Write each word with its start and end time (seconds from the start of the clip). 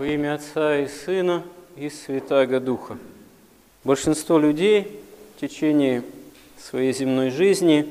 Во 0.00 0.06
имя 0.06 0.36
Отца 0.36 0.78
и 0.78 0.88
Сына 0.88 1.44
и 1.76 1.90
Святаго 1.90 2.58
Духа. 2.58 2.96
Большинство 3.84 4.38
людей 4.38 4.98
в 5.36 5.40
течение 5.42 6.02
своей 6.56 6.94
земной 6.94 7.28
жизни, 7.28 7.86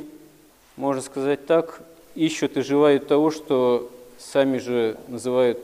можно 0.76 1.04
сказать 1.04 1.46
так, 1.46 1.84
ищут 2.16 2.58
и 2.58 2.62
желают 2.62 3.08
того, 3.08 3.30
что 3.30 3.92
сами 4.18 4.58
же 4.58 4.98
называют 5.08 5.60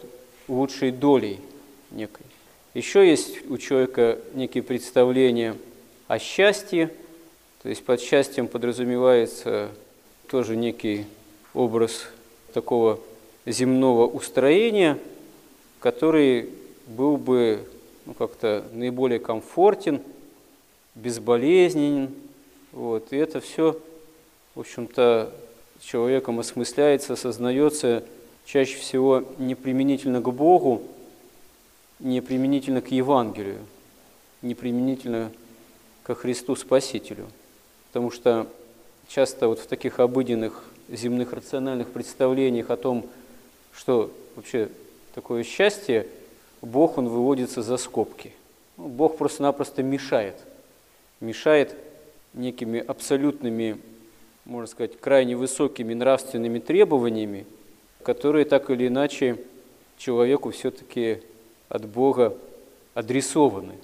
лучшей 0.48 0.92
долей 0.92 1.40
некой. 1.90 2.28
Еще 2.76 3.10
есть 3.10 3.50
у 3.50 3.58
человека 3.58 4.20
некие 4.36 4.62
представления 4.62 5.56
о 6.08 6.20
счастье, 6.20 6.92
то 7.64 7.70
есть 7.70 7.84
под 7.84 8.00
счастьем 8.00 8.48
подразумевается 8.48 9.72
тоже 10.28 10.56
некий 10.56 11.08
образ 11.56 12.06
такого 12.54 13.00
земного 13.48 14.06
устроения, 14.06 15.00
который 15.80 16.50
был 16.88 17.18
бы 17.18 17.68
ну, 18.06 18.14
как-то 18.14 18.66
наиболее 18.72 19.20
комфортен, 19.20 20.02
безболезненен. 20.96 22.14
Вот. 22.72 23.12
И 23.12 23.18
это 23.18 23.40
все, 23.42 23.80
в 24.54 24.62
общем-то, 24.62 25.34
человеком 25.82 26.40
осмысляется, 26.40 27.14
осознается 27.14 28.04
чаще 28.46 28.78
всего 28.78 29.24
не 29.38 29.56
применительно 29.56 30.22
к 30.22 30.32
Богу, 30.32 30.84
не 32.00 32.22
применительно 32.22 32.82
к 32.82 32.90
Евангелию, 32.90 33.60
не 34.42 34.56
применительно 34.56 35.32
ко 36.04 36.16
Христу 36.16 36.56
Спасителю. 36.56 37.28
Потому 37.88 38.12
что 38.12 38.48
часто 39.08 39.48
вот 39.48 39.60
в 39.60 39.68
таких 39.68 40.00
обыденных 40.00 40.64
земных 40.90 41.34
рациональных 41.34 41.90
представлениях 41.90 42.70
о 42.70 42.78
том, 42.78 43.06
что 43.74 44.12
вообще 44.36 44.70
такое 45.16 45.44
счастье, 45.44 46.08
Бог, 46.62 46.98
он 46.98 47.08
выводится 47.08 47.64
за 47.64 47.78
скобки. 47.78 48.34
Ну, 48.78 48.90
Бог 48.90 49.18
просто-напросто 49.18 49.82
мешает. 49.82 50.36
Мешает 51.22 51.74
некими 52.34 52.80
абсолютными, 52.80 53.80
можно 54.44 54.68
сказать, 54.68 55.00
крайне 55.00 55.38
высокими 55.38 55.94
нравственными 55.94 56.60
требованиями, 56.60 57.46
которые 58.04 58.44
так 58.44 58.70
или 58.70 58.88
иначе 58.88 59.40
человеку 59.98 60.52
все-таки 60.52 61.22
от 61.70 61.86
Бога 61.86 62.38
адресованы. 62.94 63.76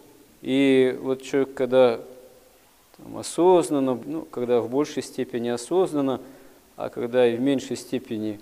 И 0.41 0.97
вот 1.01 1.21
человек, 1.21 1.53
когда 1.53 2.01
там, 2.97 3.17
осознанно, 3.17 3.97
ну, 4.05 4.23
когда 4.23 4.59
в 4.59 4.69
большей 4.69 5.01
степени 5.01 5.47
осознанно, 5.47 6.19
а 6.75 6.89
когда 6.89 7.25
и 7.25 7.37
в 7.37 7.41
меньшей 7.41 7.77
степени 7.77 8.39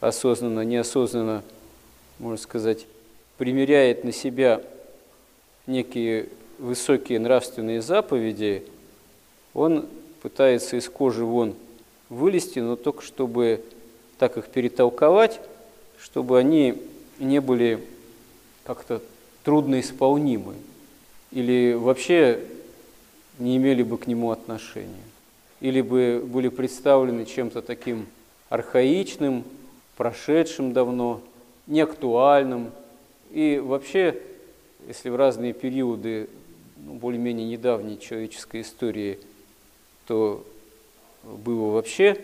осознанно, 0.00 0.62
неосознанно, 0.62 1.44
можно 2.22 2.38
сказать, 2.38 2.86
примеряет 3.36 4.04
на 4.04 4.12
себя 4.12 4.62
некие 5.66 6.28
высокие 6.58 7.18
нравственные 7.18 7.82
заповеди, 7.82 8.62
он 9.54 9.88
пытается 10.22 10.76
из 10.76 10.88
кожи 10.88 11.24
вон 11.24 11.56
вылезти, 12.08 12.60
но 12.60 12.76
только 12.76 13.02
чтобы 13.02 13.64
так 14.18 14.36
их 14.36 14.46
перетолковать, 14.46 15.40
чтобы 15.98 16.38
они 16.38 16.80
не 17.18 17.40
были 17.40 17.84
как-то 18.62 19.02
трудноисполнимы 19.42 20.54
или 21.32 21.74
вообще 21.74 22.38
не 23.40 23.56
имели 23.56 23.82
бы 23.82 23.98
к 23.98 24.06
нему 24.06 24.30
отношения, 24.30 25.02
или 25.60 25.80
бы 25.80 26.22
были 26.24 26.50
представлены 26.50 27.26
чем-то 27.26 27.62
таким 27.62 28.06
архаичным, 28.48 29.42
прошедшим 29.96 30.72
давно, 30.72 31.20
неактуальным. 31.66 32.70
И 33.30 33.58
вообще, 33.62 34.20
если 34.86 35.08
в 35.08 35.16
разные 35.16 35.52
периоды 35.52 36.28
ну, 36.76 36.94
более-менее 36.94 37.48
недавней 37.48 37.98
человеческой 37.98 38.62
истории, 38.62 39.18
то 40.06 40.44
было 41.22 41.70
вообще 41.70 42.20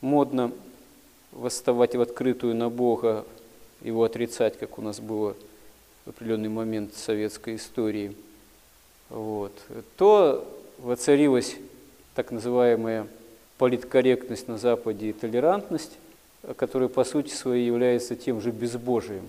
модно 0.00 0.52
восставать 1.32 1.96
в 1.96 2.00
открытую 2.00 2.54
на 2.54 2.70
Бога, 2.70 3.24
его 3.82 4.04
отрицать, 4.04 4.58
как 4.58 4.78
у 4.78 4.82
нас 4.82 5.00
было 5.00 5.34
в 6.04 6.10
определенный 6.10 6.48
момент 6.48 6.94
советской 6.94 7.56
истории, 7.56 8.14
вот, 9.10 9.52
то 9.96 10.46
воцарилась 10.78 11.56
так 12.14 12.30
называемая 12.30 13.06
политкорректность 13.58 14.48
на 14.48 14.58
Западе 14.58 15.10
и 15.10 15.12
толерантность, 15.12 15.92
которая 16.56 16.88
по 16.88 17.04
сути 17.04 17.32
своей 17.32 17.66
является 17.66 18.16
тем 18.16 18.40
же 18.40 18.50
безбожием. 18.50 19.24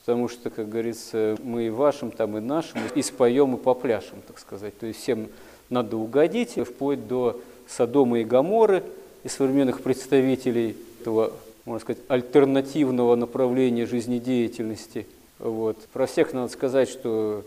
Потому 0.00 0.28
что, 0.28 0.50
как 0.50 0.68
говорится, 0.68 1.36
мы 1.42 1.66
и 1.66 1.70
вашим, 1.70 2.10
там 2.10 2.36
и 2.38 2.40
нашим, 2.40 2.80
и 2.94 3.02
споем, 3.02 3.54
и 3.54 3.58
попляшем, 3.58 4.22
так 4.26 4.38
сказать. 4.38 4.76
То 4.78 4.86
есть 4.86 5.00
всем 5.00 5.28
надо 5.68 5.96
угодить, 5.96 6.58
вплоть 6.58 7.06
до 7.06 7.40
Содома 7.68 8.20
и 8.20 8.24
Гаморы, 8.24 8.82
и 9.22 9.28
современных 9.28 9.82
представителей 9.82 10.76
этого 11.00 11.32
можно 11.64 11.80
сказать, 11.80 12.02
альтернативного 12.08 13.14
направления 13.16 13.86
жизнедеятельности. 13.86 15.06
Вот. 15.38 15.76
Про 15.92 16.06
всех 16.06 16.32
надо 16.32 16.52
сказать, 16.52 16.88
что 16.88 17.44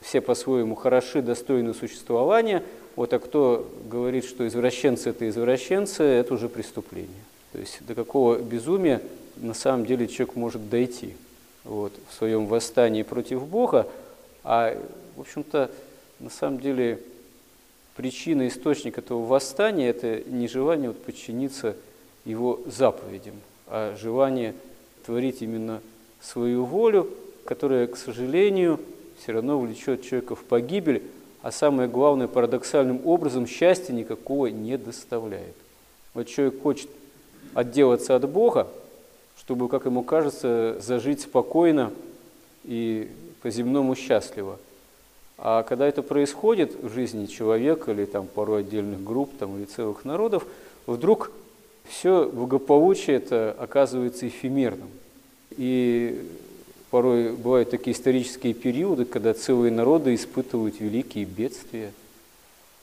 все 0.00 0.20
по-своему 0.20 0.74
хороши, 0.74 1.22
достойны 1.22 1.74
существования. 1.74 2.62
Вот, 2.96 3.12
а 3.12 3.18
кто 3.18 3.70
говорит, 3.90 4.24
что 4.24 4.46
извращенцы– 4.46 5.10
это 5.10 5.28
извращенцы, 5.28 6.02
это 6.02 6.34
уже 6.34 6.48
преступление. 6.48 7.10
То 7.56 7.60
есть 7.60 7.78
до 7.86 7.94
какого 7.94 8.38
безумия 8.38 9.00
на 9.36 9.54
самом 9.54 9.86
деле 9.86 10.08
человек 10.08 10.36
может 10.36 10.68
дойти 10.68 11.14
вот, 11.64 11.90
в 12.10 12.12
своем 12.12 12.48
восстании 12.48 13.02
против 13.02 13.46
Бога, 13.46 13.88
а, 14.44 14.78
в 15.16 15.22
общем-то, 15.22 15.70
на 16.20 16.28
самом 16.28 16.60
деле 16.60 17.00
причина, 17.96 18.46
источник 18.46 18.98
этого 18.98 19.24
восстания– 19.24 19.88
это 19.88 20.22
нежелание 20.28 20.90
вот, 20.90 21.02
подчиниться 21.02 21.76
его 22.26 22.60
заповедям, 22.66 23.36
а 23.68 23.96
желание 23.96 24.52
творить 25.06 25.40
именно 25.40 25.80
свою 26.20 26.66
волю, 26.66 27.08
которая, 27.46 27.86
к 27.86 27.96
сожалению, 27.96 28.78
все 29.18 29.32
равно 29.32 29.58
влечет 29.58 30.02
человека 30.02 30.34
в 30.34 30.44
погибель, 30.44 31.04
а 31.40 31.50
самое 31.50 31.88
главное, 31.88 32.28
парадоксальным 32.28 33.00
образом 33.06 33.46
счастья 33.46 33.94
никакого 33.94 34.48
не 34.48 34.76
доставляет. 34.76 35.56
Вот 36.12 36.28
человек 36.28 36.60
хочет 36.60 36.90
отделаться 37.54 38.16
от 38.16 38.28
Бога, 38.28 38.68
чтобы, 39.38 39.68
как 39.68 39.86
ему 39.86 40.02
кажется, 40.02 40.76
зажить 40.80 41.22
спокойно 41.22 41.92
и 42.64 43.08
по-земному 43.42 43.94
счастливо. 43.94 44.58
А 45.38 45.62
когда 45.62 45.86
это 45.86 46.02
происходит 46.02 46.74
в 46.82 46.92
жизни 46.92 47.26
человека 47.26 47.92
или 47.92 48.06
там 48.06 48.26
порой 48.26 48.60
отдельных 48.60 49.04
групп 49.04 49.30
там, 49.38 49.56
или 49.56 49.64
целых 49.66 50.04
народов, 50.04 50.46
вдруг 50.86 51.30
все 51.88 52.28
благополучие 52.28 53.16
это 53.16 53.54
оказывается 53.58 54.26
эфемерным. 54.26 54.88
И 55.56 56.26
порой 56.90 57.32
бывают 57.32 57.70
такие 57.70 57.94
исторические 57.94 58.54
периоды, 58.54 59.04
когда 59.04 59.34
целые 59.34 59.70
народы 59.70 60.14
испытывают 60.14 60.80
великие 60.80 61.24
бедствия. 61.24 61.92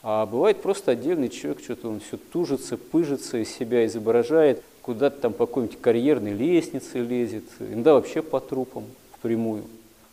А 0.04 0.26
бывает 0.26 0.62
просто 0.62 0.92
отдельный 0.92 1.30
человек, 1.30 1.60
что-то 1.64 1.88
он 1.88 1.98
все 1.98 2.16
тужится, 2.16 2.76
пыжится, 2.76 3.38
из 3.38 3.52
себя 3.52 3.84
изображает, 3.86 4.62
куда-то 4.82 5.18
там 5.18 5.32
по 5.32 5.46
какой-нибудь 5.46 5.80
карьерной 5.80 6.34
лестнице 6.34 6.98
лезет, 6.98 7.44
иногда 7.58 7.94
вообще 7.94 8.22
по 8.22 8.38
трупам 8.38 8.84
впрямую. 9.18 9.64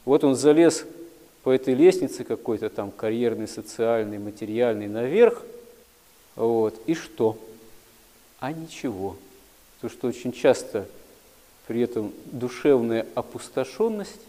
Вот 0.06 0.24
он 0.24 0.35
залез 0.35 0.85
по 1.44 1.52
этой 1.52 1.74
лестнице 1.75 2.24
какой-то 2.24 2.69
там 2.69 2.90
карьерный, 2.90 3.47
социальный, 3.47 4.18
материальный 4.18 4.88
наверх, 4.88 5.44
вот, 6.35 6.81
и 6.88 6.96
что? 6.96 7.38
а 8.41 8.52
ничего. 8.52 9.16
То, 9.79 9.88
что 9.88 10.08
очень 10.08 10.34
часто 10.34 10.88
при 11.68 11.81
этом 11.81 12.12
душевная 12.25 13.06
опустошенность, 13.16 14.19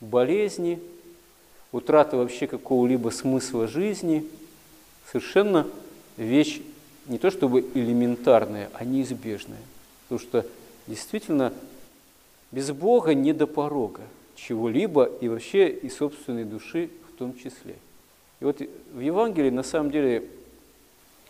болезни, 0.00 0.78
утрата 1.72 2.16
вообще 2.16 2.46
какого-либо 2.46 3.08
смысла 3.08 3.66
жизни, 3.66 4.24
совершенно 5.10 5.66
вещь 6.16 6.60
не 7.06 7.18
то 7.18 7.30
чтобы 7.30 7.60
элементарная, 7.74 8.70
а 8.74 8.84
неизбежная. 8.84 9.60
Потому 10.08 10.28
что 10.28 10.46
действительно 10.86 11.52
без 12.52 12.70
Бога 12.70 13.14
не 13.14 13.32
до 13.32 13.46
порога 13.46 14.02
чего-либо 14.34 15.04
и 15.04 15.28
вообще 15.28 15.68
и 15.68 15.88
собственной 15.88 16.44
души 16.44 16.90
в 17.12 17.18
том 17.18 17.36
числе. 17.36 17.76
И 18.40 18.44
вот 18.44 18.60
в 18.92 19.00
Евангелии 19.00 19.50
на 19.50 19.62
самом 19.62 19.90
деле 19.90 20.28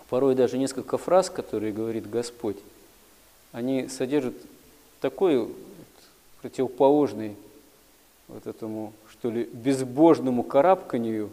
порой 0.08 0.34
даже 0.34 0.58
несколько 0.58 0.98
фраз, 0.98 1.30
которые 1.30 1.72
говорит 1.72 2.08
Господь, 2.08 2.56
они 3.52 3.88
содержат 3.88 4.34
такой 5.00 5.38
вот 5.38 5.56
противоположный 6.42 7.36
вот 8.28 8.46
этому, 8.46 8.92
что 9.10 9.30
ли, 9.30 9.44
безбожному 9.44 10.42
карабканию 10.42 11.30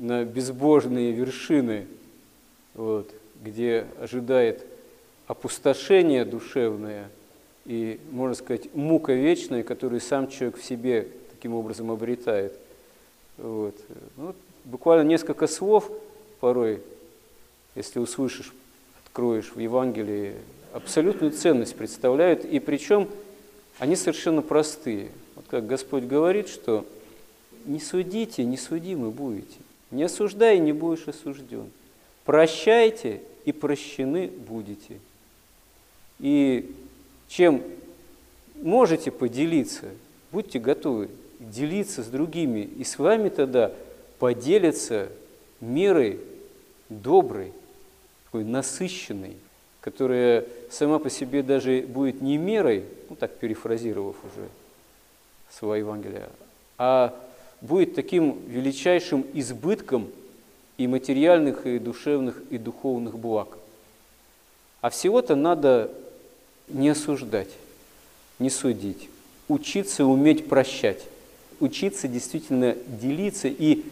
на 0.00 0.24
безбожные 0.24 1.12
вершины, 1.12 1.86
вот, 2.74 3.12
где 3.44 3.86
ожидает 4.00 4.64
опустошение 5.26 6.24
душевное 6.24 7.10
и, 7.66 8.00
можно 8.10 8.34
сказать, 8.34 8.74
мука 8.74 9.12
вечная, 9.12 9.62
которую 9.62 10.00
сам 10.00 10.28
человек 10.28 10.56
в 10.56 10.64
себе 10.64 11.08
таким 11.30 11.54
образом 11.54 11.90
обретает. 11.90 12.58
Вот. 13.36 13.76
Ну, 14.16 14.34
буквально 14.64 15.06
несколько 15.06 15.46
слов 15.46 15.90
порой, 16.40 16.82
если 17.74 17.98
услышишь, 17.98 18.54
откроешь 19.04 19.52
в 19.54 19.58
Евангелии, 19.58 20.34
абсолютную 20.72 21.32
ценность 21.32 21.76
представляют, 21.76 22.46
и 22.46 22.58
причем 22.58 23.06
они 23.78 23.96
совершенно 23.96 24.40
простые. 24.40 25.10
Вот 25.36 25.44
как 25.50 25.66
Господь 25.66 26.04
говорит, 26.04 26.48
что 26.48 26.86
не 27.66 27.80
судите, 27.80 28.44
не 28.44 28.56
судимы 28.56 29.10
будете. 29.10 29.58
Не 29.90 30.04
осуждай, 30.04 30.58
не 30.58 30.72
будешь 30.72 31.08
осужден. 31.08 31.70
Прощайте, 32.24 33.20
и 33.44 33.52
прощены 33.52 34.28
будете. 34.28 35.00
И 36.18 36.74
чем 37.28 37.62
можете 38.56 39.10
поделиться, 39.10 39.86
будьте 40.30 40.58
готовы 40.58 41.08
делиться 41.38 42.02
с 42.02 42.06
другими, 42.06 42.60
и 42.60 42.84
с 42.84 42.98
вами 42.98 43.30
тогда 43.30 43.72
поделятся 44.18 45.08
мерой 45.60 46.20
доброй, 46.90 47.52
такой 48.26 48.44
насыщенной, 48.44 49.36
которая 49.80 50.44
сама 50.70 50.98
по 50.98 51.08
себе 51.08 51.42
даже 51.42 51.82
будет 51.82 52.20
не 52.20 52.36
мерой, 52.36 52.84
ну 53.08 53.16
так 53.16 53.34
перефразировав 53.36 54.16
уже 54.24 54.48
свое 55.50 55.80
Евангелие, 55.80 56.28
а 56.76 57.18
будет 57.60 57.94
таким 57.94 58.38
величайшим 58.46 59.24
избытком 59.34 60.08
и 60.78 60.86
материальных, 60.86 61.66
и 61.66 61.78
душевных, 61.78 62.42
и 62.50 62.58
духовных 62.58 63.18
благ. 63.18 63.58
А 64.80 64.90
всего-то 64.90 65.36
надо 65.36 65.90
не 66.68 66.88
осуждать, 66.88 67.50
не 68.38 68.48
судить, 68.48 69.08
учиться 69.48 70.06
уметь 70.06 70.48
прощать, 70.48 71.04
учиться 71.58 72.08
действительно 72.08 72.74
делиться 72.86 73.48
и 73.48 73.84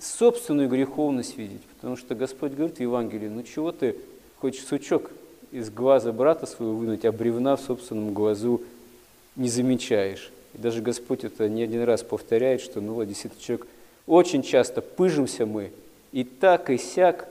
собственную 0.00 0.68
греховность 0.68 1.36
видеть. 1.36 1.62
Потому 1.74 1.96
что 1.96 2.14
Господь 2.14 2.52
говорит 2.52 2.76
в 2.76 2.80
Евангелии, 2.80 3.28
ну 3.28 3.42
чего 3.42 3.72
ты 3.72 3.96
хочешь 4.38 4.64
сучок 4.64 5.10
из 5.50 5.70
глаза 5.70 6.12
брата 6.12 6.46
своего 6.46 6.76
вынуть, 6.76 7.04
а 7.04 7.12
бревна 7.12 7.56
в 7.56 7.60
собственном 7.60 8.12
глазу 8.12 8.62
не 9.34 9.48
замечаешь. 9.48 10.30
И 10.56 10.58
даже 10.58 10.80
Господь 10.80 11.24
это 11.24 11.48
не 11.48 11.62
один 11.62 11.82
раз 11.82 12.02
повторяет, 12.02 12.62
что, 12.62 12.80
ну 12.80 12.94
вот, 12.94 13.06
действительно, 13.06 13.42
человек, 13.42 13.66
очень 14.06 14.42
часто 14.42 14.80
пыжимся 14.80 15.44
мы, 15.44 15.70
и 16.12 16.24
так, 16.24 16.70
и 16.70 16.78
сяк, 16.78 17.28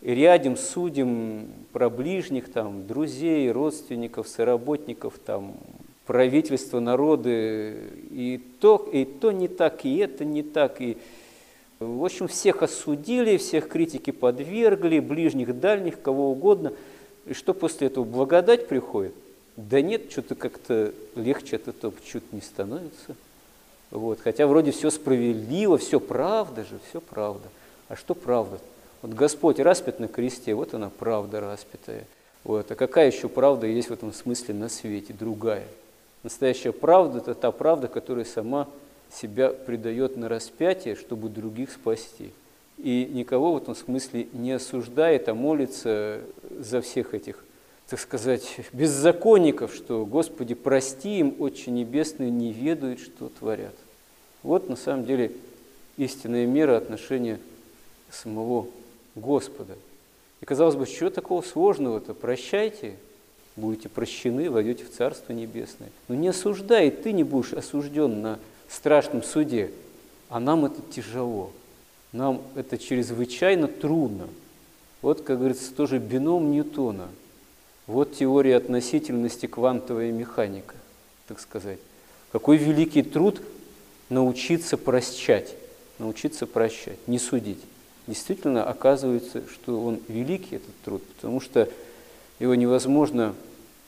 рядом 0.00 0.56
судим 0.56 1.48
про 1.72 1.90
ближних, 1.90 2.52
там, 2.52 2.86
друзей, 2.86 3.50
родственников, 3.50 4.28
соработников, 4.28 5.18
там, 5.18 5.56
правительство, 6.06 6.78
народы, 6.78 7.76
и 8.10 8.40
то, 8.60 8.88
и 8.92 9.04
то 9.04 9.32
не 9.32 9.48
так, 9.48 9.84
и 9.84 9.96
это 9.96 10.24
не 10.24 10.42
так, 10.42 10.80
и 10.80 10.98
в 11.80 12.04
общем, 12.04 12.28
всех 12.28 12.62
осудили, 12.62 13.38
всех 13.38 13.68
критики 13.68 14.12
подвергли, 14.12 15.00
ближних, 15.00 15.58
дальних, 15.58 16.00
кого 16.00 16.30
угодно. 16.30 16.74
И 17.26 17.32
что 17.32 17.54
после 17.54 17.88
этого, 17.88 18.04
благодать 18.04 18.68
приходит? 18.68 19.14
Да 19.56 19.80
нет, 19.80 20.10
что-то 20.10 20.34
как-то 20.34 20.92
легче 21.14 21.56
от 21.56 21.68
этого 21.68 21.92
чуть 22.04 22.32
не 22.32 22.40
становится. 22.40 23.16
Вот. 23.90 24.20
Хотя 24.20 24.46
вроде 24.46 24.70
все 24.70 24.90
справедливо, 24.90 25.76
все 25.78 26.00
правда 26.00 26.64
же, 26.64 26.80
все 26.88 27.00
правда. 27.00 27.48
А 27.88 27.96
что 27.96 28.14
правда? 28.14 28.58
Вот 29.02 29.12
Господь 29.12 29.60
распят 29.60 30.00
на 30.00 30.08
кресте, 30.08 30.54
вот 30.54 30.72
она 30.74 30.90
правда 30.90 31.40
распятая. 31.40 32.06
Вот. 32.44 32.70
А 32.70 32.74
какая 32.74 33.10
еще 33.10 33.28
правда 33.28 33.66
есть 33.66 33.90
в 33.90 33.92
этом 33.92 34.12
смысле 34.12 34.54
на 34.54 34.68
свете, 34.68 35.12
другая? 35.12 35.66
Настоящая 36.22 36.72
правда– 36.72 37.18
это 37.18 37.34
та 37.34 37.50
правда, 37.50 37.88
которая 37.88 38.24
сама 38.24 38.68
себя 39.12 39.50
предает 39.50 40.16
на 40.16 40.28
распятие, 40.28 40.94
чтобы 40.94 41.28
других 41.28 41.72
спасти. 41.72 42.30
И 42.78 43.10
никого 43.12 43.52
в 43.52 43.56
этом 43.58 43.74
смысле 43.74 44.28
не 44.32 44.52
осуждает, 44.52 45.28
а 45.28 45.34
молится 45.34 46.20
за 46.58 46.80
всех 46.80 47.12
этих, 47.12 47.44
так 47.88 48.00
сказать, 48.00 48.60
беззаконников, 48.72 49.74
что, 49.74 50.06
Господи, 50.06 50.54
прости 50.54 51.18
им, 51.18 51.36
Отче 51.38 51.70
Небесный, 51.70 52.30
не 52.30 52.52
ведают, 52.52 53.00
что 53.00 53.28
творят. 53.28 53.74
Вот 54.42 54.68
на 54.68 54.76
самом 54.76 55.04
деле 55.04 55.32
истинная 55.96 56.46
мера 56.46 56.76
отношения 56.76 57.38
самого 58.10 58.66
Господа. 59.14 59.76
И 60.40 60.44
казалось 60.44 60.74
бы, 60.74 60.86
что 60.86 61.10
такого 61.10 61.42
сложного-то? 61.42 62.14
Прощайте, 62.14 62.96
будете 63.56 63.88
прощены, 63.88 64.50
войдете 64.50 64.84
в 64.84 64.90
Царство 64.90 65.32
Небесное. 65.32 65.90
Но 66.08 66.14
не 66.14 66.28
осуждай, 66.28 66.90
ты 66.90 67.12
не 67.12 67.24
будешь 67.24 67.52
осужден 67.52 68.22
на 68.22 68.38
страшном 68.68 69.22
суде, 69.22 69.70
а 70.28 70.40
нам 70.40 70.64
это 70.64 70.80
тяжело, 70.90 71.52
нам 72.12 72.42
это 72.54 72.78
чрезвычайно 72.78 73.68
трудно. 73.68 74.28
Вот, 75.02 75.20
как 75.22 75.38
говорится, 75.38 75.74
тоже 75.74 75.98
бином 75.98 76.50
Ньютона. 76.50 77.08
Вот 77.86 78.16
теория 78.16 78.56
относительности 78.56 79.46
квантовая 79.46 80.12
механика, 80.12 80.74
так 81.26 81.40
сказать. 81.40 81.78
Какой 82.30 82.56
великий 82.56 83.02
труд 83.02 83.42
научиться 84.08 84.76
прощать, 84.76 85.54
научиться 85.98 86.46
прощать, 86.46 86.98
не 87.06 87.18
судить. 87.18 87.58
Действительно, 88.06 88.64
оказывается, 88.64 89.42
что 89.48 89.82
он 89.84 90.00
великий, 90.08 90.56
этот 90.56 90.74
труд, 90.84 91.02
потому 91.16 91.40
что 91.40 91.68
его 92.38 92.54
невозможно 92.54 93.34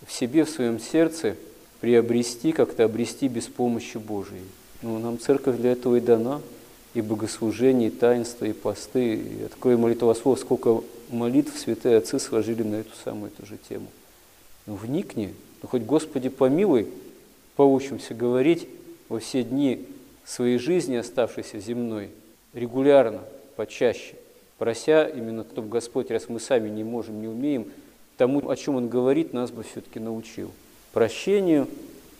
в 0.07 0.13
себе, 0.13 0.45
в 0.45 0.51
своем 0.51 0.79
сердце 0.79 1.37
приобрести, 1.81 2.53
как-то 2.53 2.85
обрести 2.85 3.29
без 3.29 3.47
помощи 3.47 3.99
Божией. 3.99 4.45
Ну, 4.83 4.99
нам 4.99 5.19
церковь 5.19 5.57
для 5.57 5.73
этого 5.73 5.97
и 5.97 6.01
дана, 6.01 6.41
и 6.95 7.01
богослужение, 7.01 7.89
и 7.89 7.93
таинство, 7.93 8.45
и 8.45 8.53
посты. 8.53 9.17
И 9.17 9.43
открой 9.45 9.77
молитвослов, 9.77 10.39
сколько 10.39 10.83
молитв 11.11 11.59
святые 11.59 11.99
отцы 11.99 12.19
сложили 12.19 12.63
на 12.63 12.77
эту 12.77 12.95
самую 13.05 13.33
эту 13.37 13.47
же 13.47 13.59
тему. 13.69 13.89
Ну, 14.67 14.77
вникни, 14.77 15.35
ну, 15.63 15.69
хоть 15.69 15.83
Господи 15.83 16.29
помилуй, 16.29 16.89
поучимся 17.57 18.15
говорить 18.15 18.69
во 19.09 19.19
все 19.19 19.43
дни 19.43 19.87
своей 20.25 20.59
жизни, 20.59 20.97
оставшейся 20.97 21.59
земной, 21.59 22.11
регулярно, 22.55 23.21
почаще, 23.57 24.15
прося 24.57 25.07
именно, 25.07 25.45
чтобы 25.53 25.69
Господь, 25.69 26.11
раз 26.11 26.29
мы 26.29 26.41
сами 26.41 26.71
не 26.71 26.85
можем, 26.85 27.21
не 27.21 27.29
умеем, 27.29 27.67
тому, 28.17 28.49
о 28.49 28.57
чем 28.57 28.77
Он 28.77 28.89
говорит, 28.89 29.33
нас 29.33 29.51
бы 29.51 29.65
все-таки 29.65 29.99
научил. 29.99 30.51
Прощению, 30.93 31.69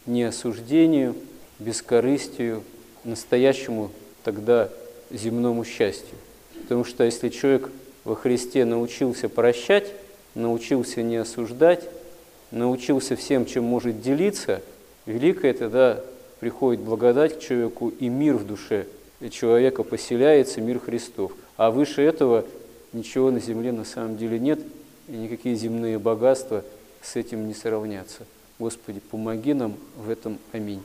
неосуждению, 0.07 1.15
бескорыстию, 1.61 2.63
настоящему 3.05 3.91
тогда 4.25 4.69
земному 5.11 5.65
счастью. 5.65 6.17
Потому 6.63 6.85
что 6.85 7.05
если 7.05 7.29
человек 7.29 7.71
во 8.05 8.17
Христе 8.17 8.65
научился 8.65 9.29
прощать, 9.29 9.93
научился 10.35 11.03
не 11.03 11.17
осуждать, 11.17 11.89
научился 12.51 13.15
всем, 13.15 13.47
чем 13.47 13.65
может 13.65 14.01
делиться, 14.01 14.63
великое 15.07 15.53
тогда 15.53 16.01
приходит 16.41 16.83
благодать 16.83 17.39
к 17.39 17.41
человеку 17.41 17.91
и 18.01 18.09
мир 18.09 18.37
в 18.37 18.47
душе 18.47 18.87
человека 19.31 19.83
поселяется, 19.83 20.61
мир 20.61 20.79
Христов. 20.79 21.33
А 21.57 21.71
выше 21.71 22.03
этого 22.03 22.45
ничего 22.93 23.31
на 23.31 23.41
земле 23.41 23.73
на 23.73 23.85
самом 23.85 24.17
деле 24.17 24.39
нет, 24.39 24.61
и 25.09 25.13
никакие 25.13 25.55
земные 25.55 25.99
богатства 25.99 26.65
с 27.03 27.17
этим 27.17 27.47
не 27.47 27.55
сравнятся. 27.55 28.27
Господи, 28.59 29.01
помоги 29.01 29.53
нам 29.53 29.75
в 29.97 30.09
этом. 30.09 30.39
Аминь. 30.53 30.83